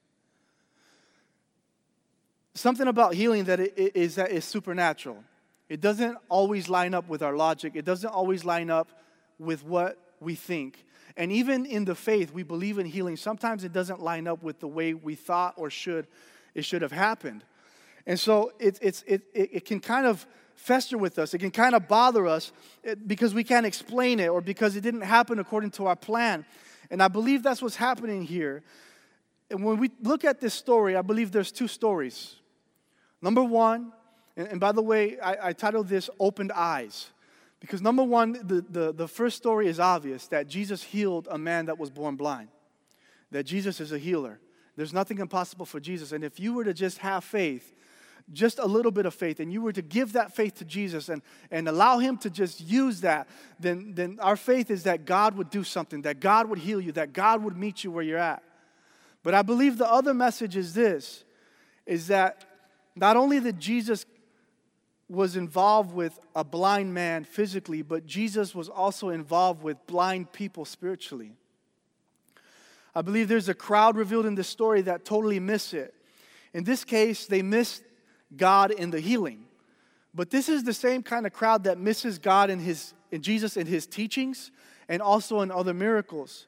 [2.54, 5.22] something about healing that it, it is that is supernatural.
[5.68, 7.72] It doesn't always line up with our logic.
[7.74, 8.88] It doesn't always line up
[9.38, 10.83] with what we think.
[11.16, 13.16] And even in the faith, we believe in healing.
[13.16, 16.06] Sometimes it doesn't line up with the way we thought or should
[16.54, 17.44] it should have happened.
[18.06, 21.34] And so it, it's, it, it, can kind of fester with us.
[21.34, 22.52] It can kind of bother us
[22.84, 26.44] eh, because we can't explain it or because it didn't happen according to our plan.
[26.90, 28.62] And I believe that's what's happening here.
[29.50, 32.36] And when we look at this story, I believe there's two stories.
[33.22, 33.92] Number one,
[34.36, 37.10] and, and by the way, I, I, titled this Opened Eyes.
[37.64, 41.64] Because number one, the, the, the first story is obvious that Jesus healed a man
[41.64, 42.50] that was born blind,
[43.30, 44.38] that Jesus is a healer.
[44.76, 46.12] There's nothing impossible for Jesus.
[46.12, 47.72] And if you were to just have faith,
[48.34, 51.08] just a little bit of faith, and you were to give that faith to Jesus
[51.08, 55.34] and, and allow Him to just use that, then, then our faith is that God
[55.38, 58.18] would do something, that God would heal you, that God would meet you where you're
[58.18, 58.42] at.
[59.22, 61.24] But I believe the other message is this
[61.86, 62.44] is that
[62.94, 64.04] not only that Jesus
[65.14, 70.64] was involved with a blind man physically, but Jesus was also involved with blind people
[70.64, 71.32] spiritually.
[72.94, 75.94] I believe there's a crowd revealed in this story that totally miss it.
[76.52, 77.82] In this case, they miss
[78.36, 79.46] God in the healing.
[80.14, 83.56] But this is the same kind of crowd that misses God in his in Jesus
[83.56, 84.50] in his teachings
[84.88, 86.46] and also in other miracles.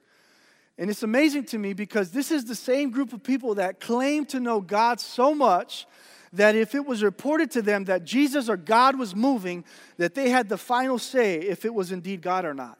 [0.78, 4.26] And it's amazing to me because this is the same group of people that claim
[4.26, 5.86] to know God so much
[6.32, 9.64] that if it was reported to them that Jesus or God was moving,
[9.96, 12.78] that they had the final say if it was indeed God or not.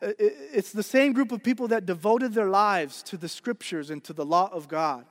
[0.00, 4.12] It's the same group of people that devoted their lives to the scriptures and to
[4.12, 5.06] the law of God.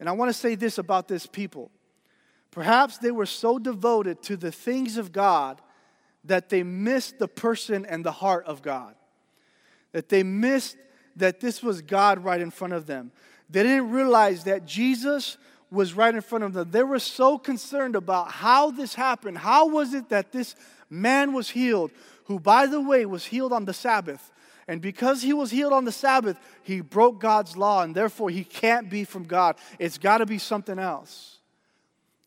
[0.00, 1.70] And I want to say this about this people.
[2.50, 5.60] Perhaps they were so devoted to the things of God
[6.24, 8.94] that they missed the person and the heart of God.
[9.92, 10.76] That they missed
[11.16, 13.12] that this was God right in front of them.
[13.50, 15.36] They didn't realize that Jesus
[15.70, 16.70] was right in front of them.
[16.70, 19.38] They were so concerned about how this happened.
[19.38, 20.54] How was it that this
[20.88, 21.90] man was healed,
[22.24, 24.32] who, by the way, was healed on the Sabbath?
[24.66, 28.44] And because he was healed on the Sabbath, he broke God's law, and therefore he
[28.44, 29.56] can't be from God.
[29.78, 31.38] It's got to be something else.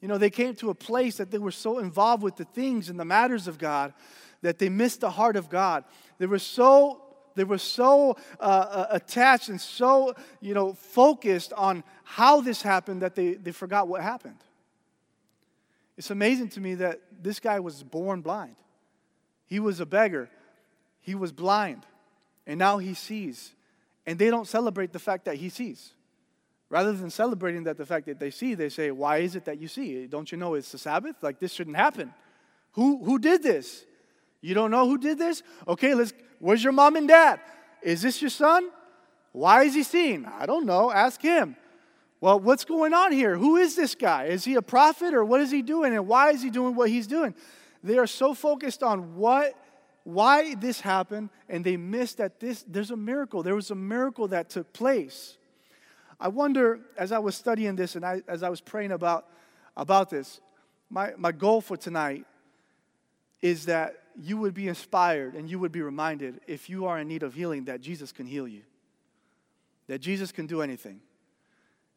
[0.02, 2.90] You know, they came to a place that they were so involved with the things
[2.90, 3.94] and the matters of God
[4.42, 5.84] that they missed the heart of God.
[6.18, 7.04] They were so
[7.36, 13.02] they were so uh, uh, attached and so you know focused on how this happened
[13.02, 14.38] that they, they forgot what happened.
[15.98, 18.56] It's amazing to me that this guy was born blind.
[19.46, 20.30] He was a beggar.
[21.02, 21.86] He was blind.
[22.48, 23.54] And now he sees.
[24.06, 25.94] And they don't celebrate the fact that he sees.
[26.70, 29.60] Rather than celebrating that the fact that they see they say why is it that
[29.60, 30.08] you see?
[30.08, 31.18] Don't you know it's the sabbath?
[31.22, 32.14] Like this shouldn't happen.
[32.74, 33.86] Who who did this?
[34.40, 35.44] You don't know who did this?
[35.68, 36.14] Okay, let's.
[36.42, 37.40] Where's your mom and dad?
[37.84, 38.70] Is this your son?
[39.32, 40.26] Why is he seen?
[40.26, 40.92] I don't know.
[40.92, 41.56] Ask him.
[42.20, 43.38] Well, what's going on here?
[43.38, 44.26] Who is this guy?
[44.26, 45.94] Is he a prophet or what is he doing?
[45.94, 47.36] And why is he doing what he's doing?
[47.84, 49.56] They are so focused on what
[50.04, 53.44] why this happened and they missed that this there's a miracle.
[53.44, 55.38] There was a miracle that took place.
[56.20, 59.28] I wonder as I was studying this and I, as I was praying about
[59.78, 60.42] about this,
[60.90, 62.26] my, my goal for tonight
[63.42, 67.08] is that you would be inspired and you would be reminded if you are in
[67.08, 68.62] need of healing that Jesus can heal you,
[69.88, 71.02] that Jesus can do anything,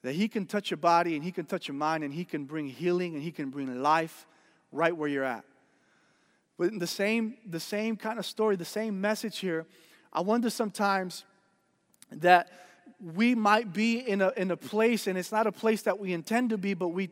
[0.02, 2.44] that He can touch your body and He can touch your mind and He can
[2.44, 4.26] bring healing and He can bring life
[4.72, 5.44] right where you're at.
[6.56, 9.66] But in the same, the same kind of story, the same message here,
[10.12, 11.24] I wonder sometimes
[12.12, 12.48] that
[13.00, 16.12] we might be in a, in a place, and it's not a place that we
[16.12, 17.10] intend to be, but we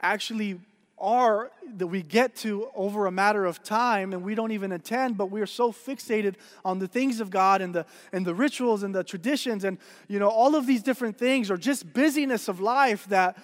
[0.00, 0.60] actually
[0.98, 5.16] are that we get to over a matter of time and we don't even attend
[5.16, 8.82] but we are so fixated on the things of god and the and the rituals
[8.82, 9.78] and the traditions and
[10.08, 13.36] you know all of these different things or just busyness of life that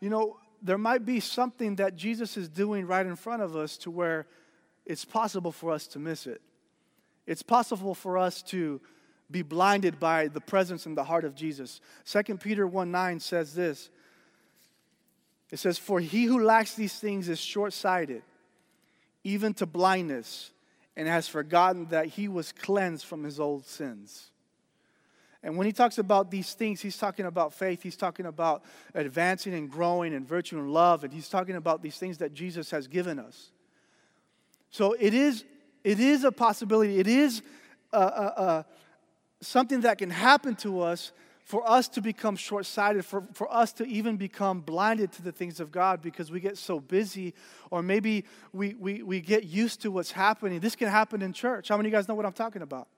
[0.00, 3.76] you know there might be something that jesus is doing right in front of us
[3.76, 4.26] to where
[4.86, 6.40] it's possible for us to miss it.
[7.26, 8.80] It's possible for us to
[9.28, 11.80] be blinded by the presence and the heart of jesus.
[12.04, 13.90] 2 peter 1 9 says this
[15.50, 18.22] it says, For he who lacks these things is short sighted,
[19.24, 20.50] even to blindness,
[20.96, 24.30] and has forgotten that he was cleansed from his old sins.
[25.42, 27.82] And when he talks about these things, he's talking about faith.
[27.82, 31.04] He's talking about advancing and growing in virtue and love.
[31.04, 33.50] And he's talking about these things that Jesus has given us.
[34.70, 35.44] So it is,
[35.84, 36.98] it is a possibility.
[36.98, 37.42] It is
[37.92, 38.62] uh, uh, uh,
[39.40, 41.12] something that can happen to us
[41.46, 45.30] for us to become short sighted, for, for us to even become blinded to the
[45.30, 47.34] things of God because we get so busy,
[47.70, 50.58] or maybe we, we, we get used to what's happening.
[50.58, 51.68] This can happen in church.
[51.68, 52.88] How many of you guys know what I'm talking about?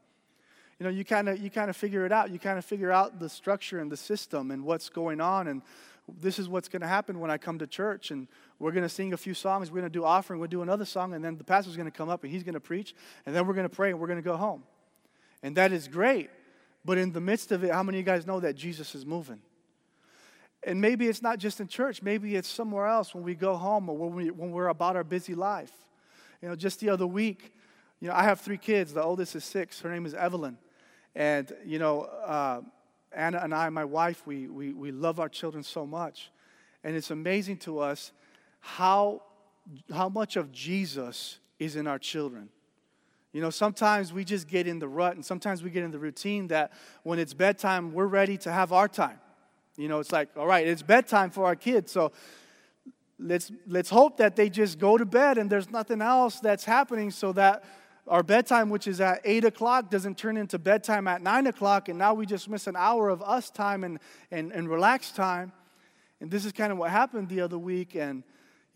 [0.81, 2.31] You know, you kind of you kind of figure it out.
[2.31, 5.61] You kind of figure out the structure and the system and what's going on and
[6.23, 8.89] this is what's going to happen when I come to church, and we're going to
[8.89, 9.71] sing a few songs.
[9.71, 10.41] We're going to do offering.
[10.41, 12.55] We'll do another song, and then the pastor's going to come up and he's going
[12.55, 12.95] to preach,
[13.27, 14.63] and then we're going to pray and we're going to go home.
[15.43, 16.31] And that is great.
[16.89, 19.05] But in the midst of it, how many of you guys know that Jesus is
[19.05, 19.43] moving?
[20.63, 23.91] And maybe it's not just in church, maybe it's somewhere else when we go home
[23.91, 25.71] or when, we, when we're about our busy life.
[26.41, 27.53] You know, just the other week,
[28.01, 28.95] you know, I have three kids.
[28.95, 29.83] The oldest is six.
[29.83, 30.57] Her name is Evelyn.
[31.15, 32.63] And, you know, uh,
[33.13, 36.31] Anna and I, my wife, we, we, we love our children so much.
[36.83, 38.13] And it's amazing to us
[38.61, 39.25] how,
[39.93, 42.49] how much of Jesus is in our children.
[43.33, 45.99] You know, sometimes we just get in the rut and sometimes we get in the
[45.99, 49.21] routine that when it's bedtime, we're ready to have our time.
[49.77, 51.93] You know, it's like, all right, it's bedtime for our kids.
[51.93, 52.13] So
[53.19, 57.11] let's, let's hope that they just go to bed and there's nothing else that's happening
[57.11, 57.65] so that
[58.09, 61.89] our bedtime, which is at 8 o'clock, doesn't turn into bedtime at 9 o'clock.
[61.89, 63.99] And now we just miss an hour of us time and,
[64.31, 65.53] and, and relaxed time.
[66.21, 67.95] And this is kind of what happened the other week.
[67.95, 68.25] And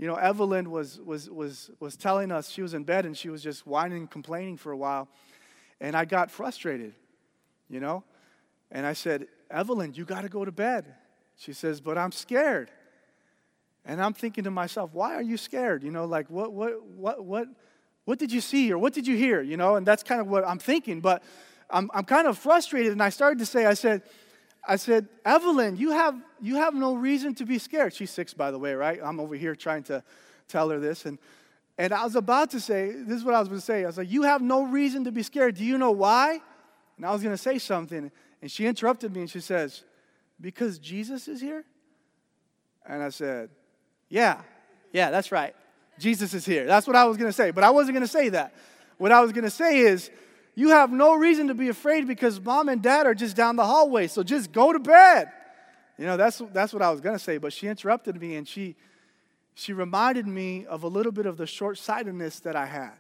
[0.03, 3.29] you know, Evelyn was, was, was, was telling us, she was in bed and she
[3.29, 5.07] was just whining and complaining for a while.
[5.81, 6.95] And I got frustrated,
[7.71, 8.03] you know?
[8.73, 10.93] And I said, Evelyn, you got to go to bed.
[11.37, 12.73] She says, but I'm scared.
[13.85, 15.85] And I'm thinking to myself, why are you scared?
[15.85, 17.47] You know, like, what, what, what, what,
[18.05, 19.41] what did you see or what did you hear?
[19.41, 21.01] You know, and that's kind of what I'm thinking.
[21.01, 21.23] But
[21.71, 22.91] I'm, I'm kind of frustrated.
[22.91, 24.03] And I started to say, I said,
[24.67, 27.95] I said, Evelyn, you have, you have no reason to be scared.
[27.95, 29.01] She's six, by the way, right?
[29.03, 30.05] I'm over here trying to
[30.47, 31.05] tell her this.
[31.05, 31.19] And,
[31.79, 33.83] and I was about to say, this is what I was going to say.
[33.83, 35.57] I was like, You have no reason to be scared.
[35.57, 36.41] Do you know why?
[36.97, 38.11] And I was going to say something.
[38.41, 39.83] And she interrupted me and she says,
[40.41, 41.65] Because Jesus is here?
[42.87, 43.51] And I said,
[44.09, 44.43] Yeah,
[44.93, 45.57] yeah, that's right.
[45.99, 46.67] Jesus is here.
[46.67, 47.51] That's what I was going to say.
[47.51, 48.55] But I wasn't going to say that.
[48.99, 50.11] What I was going to say is,
[50.55, 53.65] you have no reason to be afraid because mom and dad are just down the
[53.65, 54.07] hallway.
[54.07, 55.31] So just go to bed.
[55.99, 57.39] You know, that's, that's what I was going to say.
[57.39, 58.77] But she interrupted me and she,
[59.55, 62.93] she reminded me of a little bit of the short sightedness that I had.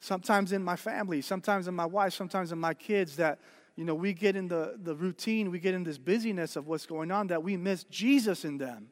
[0.00, 3.38] sometimes in my family, sometimes in my wife, sometimes in my kids, that,
[3.76, 6.86] you know, we get in the, the routine, we get in this busyness of what's
[6.86, 8.88] going on, that we miss Jesus in them.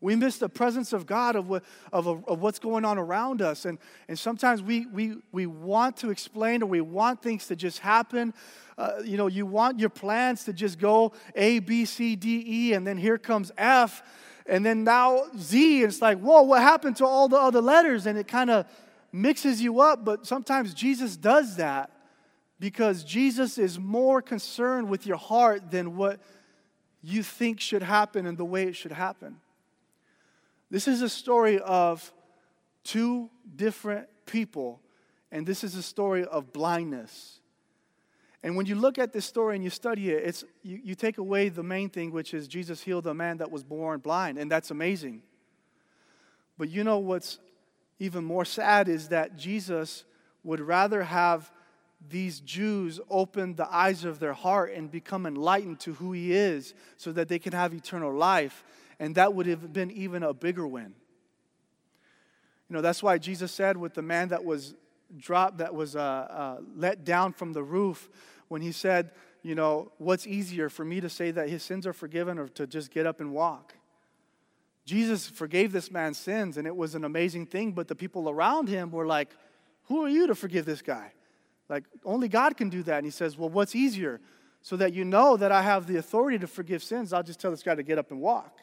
[0.00, 3.66] We miss the presence of God of, what, of, of what's going on around us.
[3.66, 7.80] And, and sometimes we, we, we want to explain or we want things to just
[7.80, 8.32] happen.
[8.78, 12.72] Uh, you know, you want your plans to just go A, B, C, D, E,
[12.72, 14.02] and then here comes F.
[14.46, 18.06] And then now Z, And it's like, whoa, what happened to all the other letters?
[18.06, 18.66] And it kind of
[19.12, 20.04] mixes you up.
[20.04, 21.90] But sometimes Jesus does that
[22.58, 26.20] because Jesus is more concerned with your heart than what
[27.02, 29.36] you think should happen and the way it should happen.
[30.70, 32.12] This is a story of
[32.84, 34.80] two different people,
[35.32, 37.40] and this is a story of blindness.
[38.42, 41.18] And when you look at this story and you study it, it's, you, you take
[41.18, 44.50] away the main thing, which is Jesus healed a man that was born blind, and
[44.50, 45.22] that's amazing.
[46.56, 47.38] But you know what's
[47.98, 50.04] even more sad is that Jesus
[50.42, 51.50] would rather have
[52.08, 56.72] these Jews open the eyes of their heart and become enlightened to who he is
[56.96, 58.64] so that they can have eternal life
[59.00, 60.94] and that would have been even a bigger win.
[62.68, 64.74] You know, that's why Jesus said with the man that was
[65.16, 68.08] dropped, that was uh, uh, let down from the roof,
[68.46, 69.10] when he said,
[69.42, 72.66] You know, what's easier for me to say that his sins are forgiven or to
[72.66, 73.74] just get up and walk?
[74.84, 78.68] Jesus forgave this man's sins, and it was an amazing thing, but the people around
[78.68, 79.30] him were like,
[79.84, 81.12] Who are you to forgive this guy?
[81.70, 82.98] Like, only God can do that.
[82.98, 84.20] And he says, Well, what's easier?
[84.62, 87.50] So that you know that I have the authority to forgive sins, I'll just tell
[87.50, 88.58] this guy to get up and walk.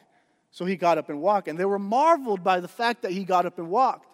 [0.50, 1.48] So he got up and walked.
[1.48, 4.06] And they were marveled by the fact that he got up and walked.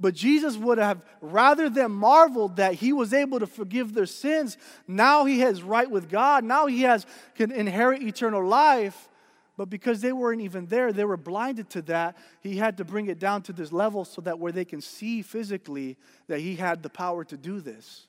[0.00, 4.58] But Jesus would have rather than marveled that he was able to forgive their sins.
[4.88, 6.42] Now he has right with God.
[6.44, 9.08] Now he has can inherit eternal life.
[9.56, 12.16] But because they weren't even there, they were blinded to that.
[12.40, 15.22] He had to bring it down to this level so that where they can see
[15.22, 18.08] physically that he had the power to do this.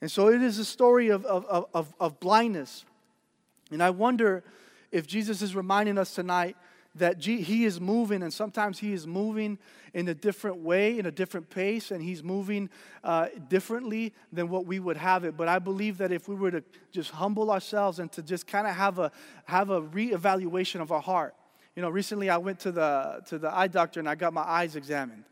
[0.00, 2.84] And so it is a story of, of, of, of blindness.
[3.72, 4.44] And I wonder
[4.92, 6.56] if Jesus is reminding us tonight
[6.94, 9.58] that He is moving, and sometimes He is moving
[9.94, 12.68] in a different way, in a different pace, and He's moving
[13.02, 15.36] uh, differently than what we would have it.
[15.36, 18.66] But I believe that if we were to just humble ourselves and to just kind
[18.66, 19.10] of have a
[19.46, 21.34] have a reevaluation of our heart.
[21.74, 24.42] You know, recently I went to the to the eye doctor and I got my
[24.42, 25.24] eyes examined.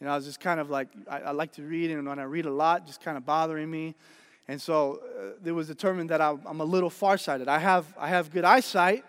[0.00, 2.18] You know, I was just kind of like I, I like to read, and when
[2.18, 3.94] I read a lot, just kind of bothering me.
[4.48, 7.48] And so uh, it was determined that I'm, I'm, a little farsighted.
[7.48, 9.04] I have, I have good eyesight,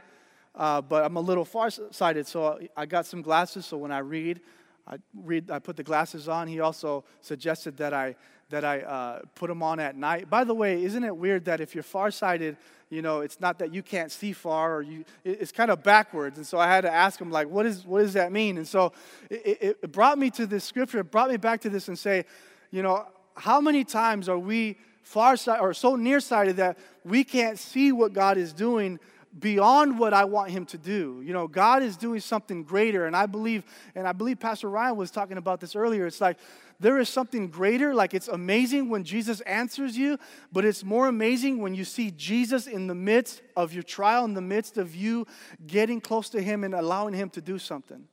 [0.53, 2.27] uh, but I'm a little farsighted.
[2.27, 3.65] So I got some glasses.
[3.65, 4.41] So when I read,
[4.85, 6.47] I read, I put the glasses on.
[6.47, 8.15] He also suggested that I
[8.49, 10.29] that I uh, put them on at night.
[10.29, 12.57] By the way, isn't it weird that if you're farsighted,
[12.89, 16.37] you know, it's not that you can't see far or you, it's kind of backwards.
[16.37, 18.57] And so I had to ask him, like, what, is, what does that mean?
[18.57, 18.93] And so
[19.29, 22.25] it, it brought me to this scripture, it brought me back to this and say,
[22.71, 24.77] you know, how many times are we
[25.09, 28.99] far side or so nearsighted that we can't see what God is doing
[29.39, 31.23] beyond what I want him to do.
[31.25, 33.63] You know, God is doing something greater and I believe
[33.95, 36.05] and I believe Pastor Ryan was talking about this earlier.
[36.05, 36.37] It's like
[36.79, 40.19] there is something greater, like it's amazing when Jesus answers you,
[40.51, 44.35] but it's more amazing when you see Jesus in the midst of your trial, in
[44.35, 45.25] the midst of you
[45.65, 48.03] getting close to him and allowing him to do something.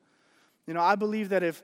[0.67, 1.63] You know, I believe that if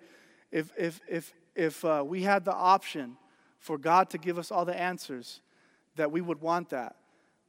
[0.50, 3.16] if if if if uh, we had the option
[3.62, 5.40] for God to give us all the answers,
[5.94, 6.96] that we would want that.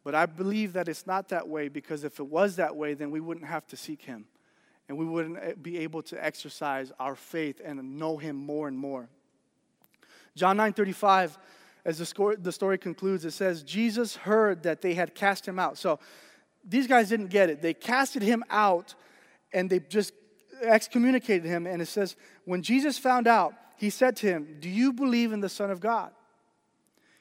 [0.04, 3.10] But I believe that it's not that way because if it was that way, then
[3.10, 4.26] we wouldn't have to seek Him.
[4.88, 8.78] And we wouldn't eh, be able to exercise our faith and know Him more and
[8.78, 9.10] more.
[10.36, 11.40] John 9 35,
[11.84, 15.58] as the story, the story concludes, it says, Jesus heard that they had cast him
[15.58, 15.80] out.
[15.80, 16.00] So
[16.64, 17.62] these guys didn't get it.
[17.62, 18.94] They casted him out
[19.52, 20.14] and they just
[20.62, 21.66] excommunicated him.
[21.66, 25.42] And it says, when Jesus found out, he said to him, Do you believe in
[25.42, 26.12] the Son of God?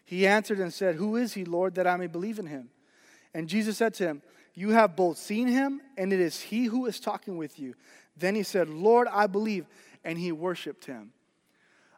[0.04, 2.68] He answered and said, Who is he, Lord, that I may believe in him?
[3.34, 4.22] And Jesus said to him,
[4.54, 7.74] You have both seen him, and it is he who is talking with you.
[8.16, 9.66] Then he said, Lord, I believe.
[10.04, 11.12] And he worshiped him.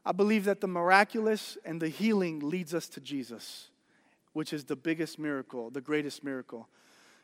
[0.05, 3.69] I believe that the miraculous and the healing leads us to Jesus,
[4.35, 6.69] which is the biggest miracle, the greatest miracle.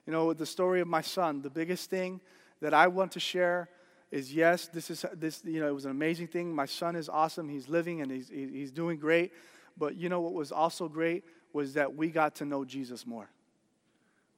[0.06, 2.22] You know, the story of my son, the biggest thing
[2.62, 3.68] that I want to share
[4.10, 6.54] is yes, this is this, you know, it was an amazing thing.
[6.54, 7.48] My son is awesome.
[7.48, 9.32] He's living and he's, he's doing great.
[9.78, 13.30] But you know what was also great was that we got to know Jesus more.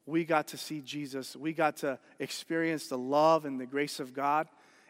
[0.04, 1.36] We got to see Jesus.
[1.36, 4.48] We got to experience the love and the grace of God.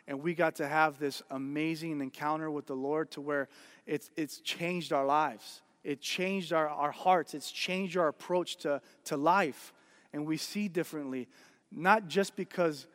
[0.08, 3.48] And we got to have this amazing encounter with the Lord to where
[3.86, 5.62] it's, it's changed our lives.
[5.84, 7.34] It changed our, our hearts.
[7.34, 9.72] It's changed our approach to, to life.
[10.12, 11.28] And we see differently,
[11.70, 12.86] not just because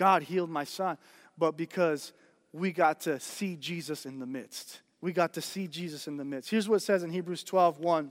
[0.00, 0.96] God healed my son,
[1.36, 2.14] but because
[2.54, 4.80] we got to see Jesus in the midst.
[5.02, 6.50] we got to see Jesus in the midst.
[6.50, 8.10] Here's what it says in Hebrews 12 1.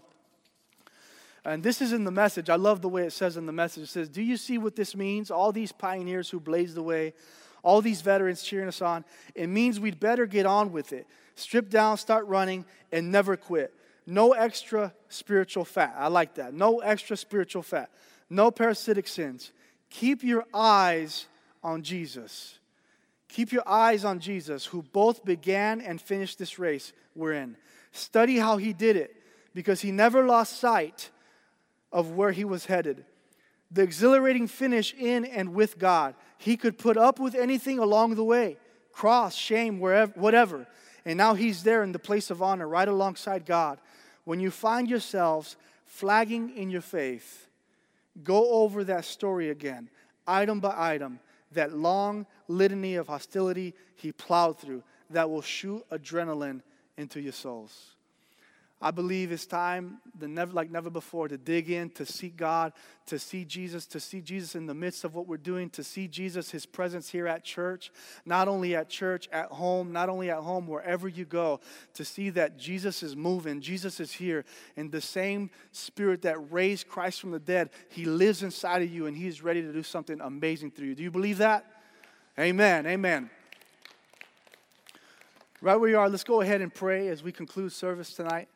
[1.46, 2.48] And this is in the message.
[2.48, 3.86] I love the way it says in the message.
[3.86, 5.32] It says, Do you see what this means?
[5.32, 7.16] All these pioneers who blazed the way,
[7.64, 9.04] all these veterans cheering us on.
[9.34, 11.08] It means we'd better get on with it.
[11.34, 13.74] Strip down, start running, and never quit.
[14.06, 15.96] No extra spiritual fat.
[15.98, 16.54] I like that.
[16.54, 17.90] No extra spiritual fat.
[18.30, 19.52] No parasitic sins.
[19.90, 21.26] Keep your eyes
[21.64, 22.60] on Jesus.
[23.28, 27.56] Keep your eyes on Jesus, who both began and finished this race we're in.
[27.92, 29.16] Study how he did it
[29.54, 31.10] because he never lost sight
[31.92, 33.06] of where he was headed.
[33.72, 36.16] The exhilarating finish in and with God.
[36.38, 38.58] He could put up with anything along the way
[38.92, 40.68] cross, shame, wherever, whatever.
[41.06, 43.80] And now he's there in the place of honor, right alongside God.
[44.26, 45.56] When you find yourselves
[45.86, 47.48] flagging in your faith,
[48.24, 49.90] go over that story again,
[50.28, 51.20] item by item,
[51.52, 56.62] that long litany of hostility he plowed through that will shoot adrenaline
[56.98, 57.96] into your souls.
[58.82, 62.72] I believe it's time, never, like never before, to dig in, to seek God,
[63.08, 66.08] to see Jesus, to see Jesus in the midst of what we're doing, to see
[66.08, 67.92] Jesus, His presence here at church,
[68.26, 71.60] not only at church, at home, not only at home, wherever you go,
[71.96, 74.46] to see that Jesus is moving, Jesus is here,
[74.78, 79.08] and the same Spirit that raised Christ from the dead, He lives inside of you,
[79.08, 80.96] and He's ready to do something amazing through you.
[80.96, 81.66] Do you believe that?
[82.40, 82.88] Amen.
[82.88, 83.30] Amen.
[85.62, 88.48] Right where you are, let's go ahead and pray as we conclude service tonight.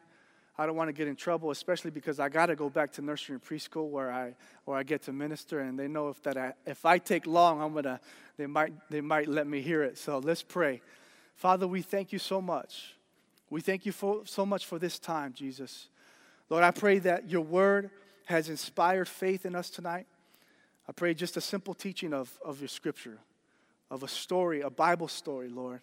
[0.57, 3.01] I don't want to get in trouble, especially because I got to go back to
[3.01, 4.35] nursery and preschool where I
[4.65, 7.61] where I get to minister, and they know if that I, if I take long,
[7.61, 7.99] I'm gonna
[8.37, 9.97] they might they might let me hear it.
[9.97, 10.81] So let's pray.
[11.35, 12.93] Father, we thank you so much.
[13.49, 15.89] We thank you for, so much for this time, Jesus.
[16.49, 17.91] Lord, I pray that your word
[18.25, 20.07] has inspired faith in us tonight.
[20.87, 23.19] I pray just a simple teaching of, of your scripture,
[23.89, 25.81] of a story, a Bible story, Lord.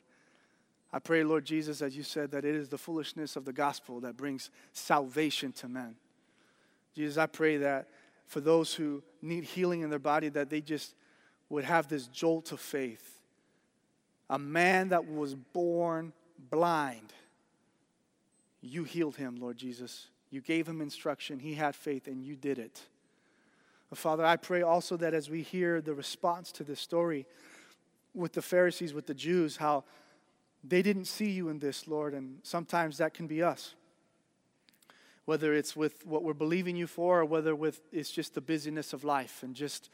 [0.92, 4.00] I pray, Lord Jesus, as you said, that it is the foolishness of the gospel
[4.00, 5.94] that brings salvation to men.
[6.96, 7.88] Jesus, I pray that
[8.26, 10.94] for those who need healing in their body, that they just
[11.48, 13.20] would have this jolt of faith.
[14.28, 16.12] A man that was born
[16.50, 17.12] blind,
[18.60, 20.08] you healed him, Lord Jesus.
[20.30, 22.80] You gave him instruction, he had faith, and you did it.
[23.92, 27.26] Father, I pray also that as we hear the response to this story
[28.14, 29.82] with the Pharisees, with the Jews, how
[30.62, 33.74] they didn't see you in this, Lord, and sometimes that can be us.
[35.24, 38.92] Whether it's with what we're believing you for, or whether with it's just the busyness
[38.92, 39.90] of life and just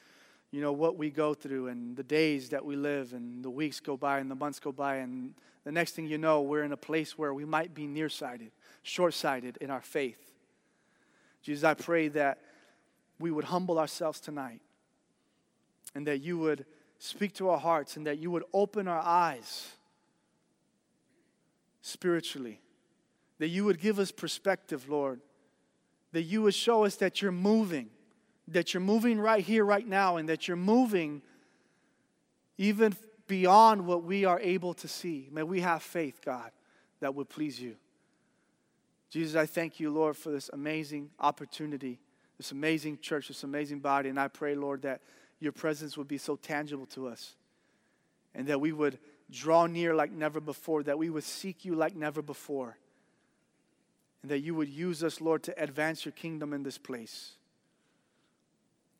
[0.51, 3.81] you know what we go through and the days that we live and the weeks
[3.81, 6.73] go by and the months go by and the next thing you know we're in
[6.73, 8.53] a place where we might be nearsighted
[8.83, 10.33] short-sighted in our faith
[11.43, 12.39] jesus i pray that
[13.19, 14.61] we would humble ourselves tonight
[15.95, 16.65] and that you would
[16.99, 19.73] speak to our hearts and that you would open our eyes
[21.87, 22.61] spiritually.
[23.39, 25.21] That you would give us perspective, Lord.
[26.13, 27.91] That you would show us that you're moving,
[28.49, 31.23] that you're moving right here, right now, and that you're moving
[32.59, 32.95] even
[33.27, 35.29] beyond what we are able to see.
[35.31, 36.51] May we have faith, God,
[37.01, 37.77] that would please you.
[39.11, 42.01] Jesus, I thank you, Lord, for this amazing opportunity,
[42.39, 44.09] this amazing church, this amazing body.
[44.09, 45.03] And I pray, Lord, that
[45.39, 47.37] your presence would be so tangible to us
[48.35, 48.99] and that we would
[49.31, 52.77] draw near like never before, that we would seek you like never before,
[54.23, 57.33] and that you would use us, Lord, to advance your kingdom in this place.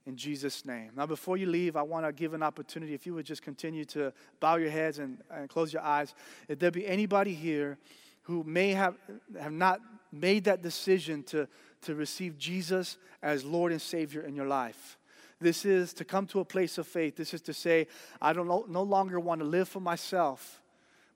[0.07, 0.93] In Jesus' name.
[0.97, 3.85] Now, before you leave, I want to give an opportunity if you would just continue
[3.87, 6.15] to bow your heads and, and close your eyes.
[6.49, 7.77] If there be anybody here
[8.23, 8.97] who may have,
[9.41, 9.81] have not
[10.13, 11.49] made that decision to,
[11.83, 14.97] to receive Jesus as Lord and Savior in your life,
[15.41, 17.17] this is to come to a place of faith.
[17.17, 17.89] This is to say,
[18.21, 20.63] I don't no, longer want to live for myself,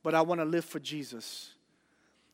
[0.02, 1.50] but I want to live for Jesus.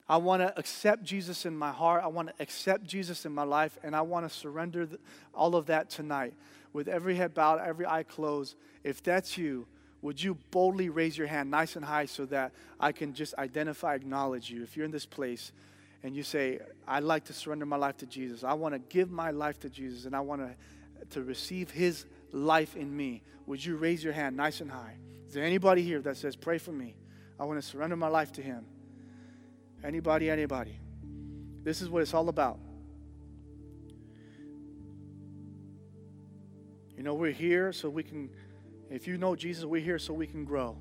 [0.09, 2.03] I want to accept Jesus in my heart.
[2.03, 4.89] I want to accept Jesus in my life, and I want to surrender
[5.35, 6.35] all of that tonight.
[6.73, 9.67] With every head bowed, every eye closed, if that's you,
[10.03, 13.95] would you boldly raise your hand nice and high so that I can just identify,
[13.95, 14.63] acknowledge you?
[14.63, 15.53] If you're in this place
[16.03, 19.11] and you say, I'd like to surrender my life to Jesus, I want to give
[19.11, 20.55] my life to Jesus, and I want to
[21.11, 24.97] to receive His life in me, would you raise your hand nice and high?
[25.27, 26.97] Is there anybody here that says, Pray for me?
[27.39, 28.65] I want to surrender my life to Him.
[29.85, 30.79] Anybody, anybody.
[31.63, 32.59] This is what it's all about.
[36.97, 38.31] You know, we're here so we can,
[38.91, 40.79] if you know Jesus, we're here so we can grow.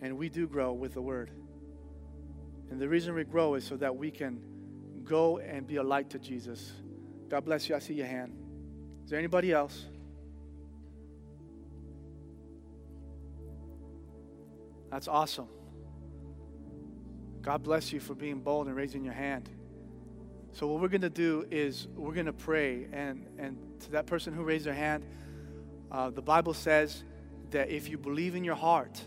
[0.00, 1.30] And we do grow with the Word.
[2.70, 4.40] And the reason we grow is so that we can
[5.04, 6.72] go and be a light to Jesus.
[7.28, 7.76] God bless you.
[7.76, 8.34] I see your hand.
[9.06, 9.84] Is there anybody else?
[14.90, 15.46] That's awesome.
[17.40, 19.48] God bless you for being bold and raising your hand.
[20.50, 22.88] So, what we're going to do is we're going to pray.
[22.92, 25.04] And, and to that person who raised their hand,
[25.92, 27.04] uh, the Bible says
[27.52, 29.00] that if you believe in your heart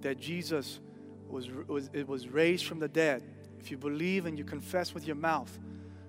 [0.00, 0.80] that Jesus
[1.28, 3.22] was, was, it was raised from the dead,
[3.60, 5.56] if you believe and you confess with your mouth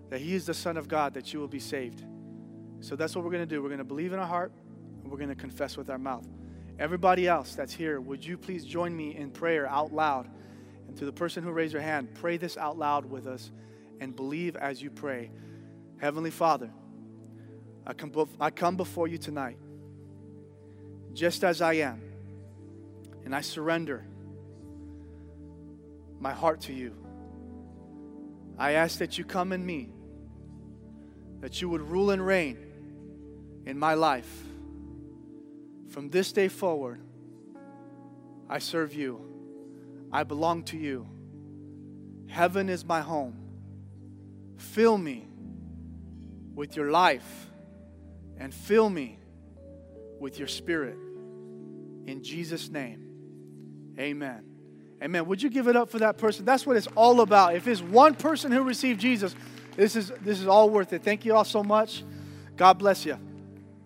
[0.10, 2.04] that He is the Son of God, that you will be saved.
[2.82, 3.62] So, that's what we're going to do.
[3.62, 4.52] We're going to believe in our heart
[5.02, 6.28] and we're going to confess with our mouth.
[6.78, 10.30] Everybody else that's here, would you please join me in prayer out loud?
[10.88, 13.52] And to the person who raised their hand, pray this out loud with us
[14.00, 15.30] and believe as you pray.
[15.98, 16.70] Heavenly Father,
[17.86, 19.58] I come, I come before you tonight
[21.14, 22.02] just as I am,
[23.26, 24.06] and I surrender
[26.20, 26.96] my heart to you.
[28.58, 29.90] I ask that you come in me,
[31.42, 32.69] that you would rule and reign
[33.70, 34.44] in my life.
[35.90, 37.00] From this day forward,
[38.50, 39.22] I serve you.
[40.12, 41.08] I belong to you.
[42.28, 43.38] Heaven is my home.
[44.58, 45.28] Fill me
[46.56, 47.48] with your life
[48.40, 49.20] and fill me
[50.20, 50.98] with your spirit.
[52.08, 54.46] In Jesus' name, amen.
[55.02, 55.28] Amen.
[55.28, 56.44] Would you give it up for that person?
[56.44, 57.56] That's what it's all about.
[57.56, 59.36] If it's one person who received Jesus,
[59.76, 61.04] this is, this is all worth it.
[61.04, 62.04] Thank you all so much.
[62.58, 63.18] God bless you.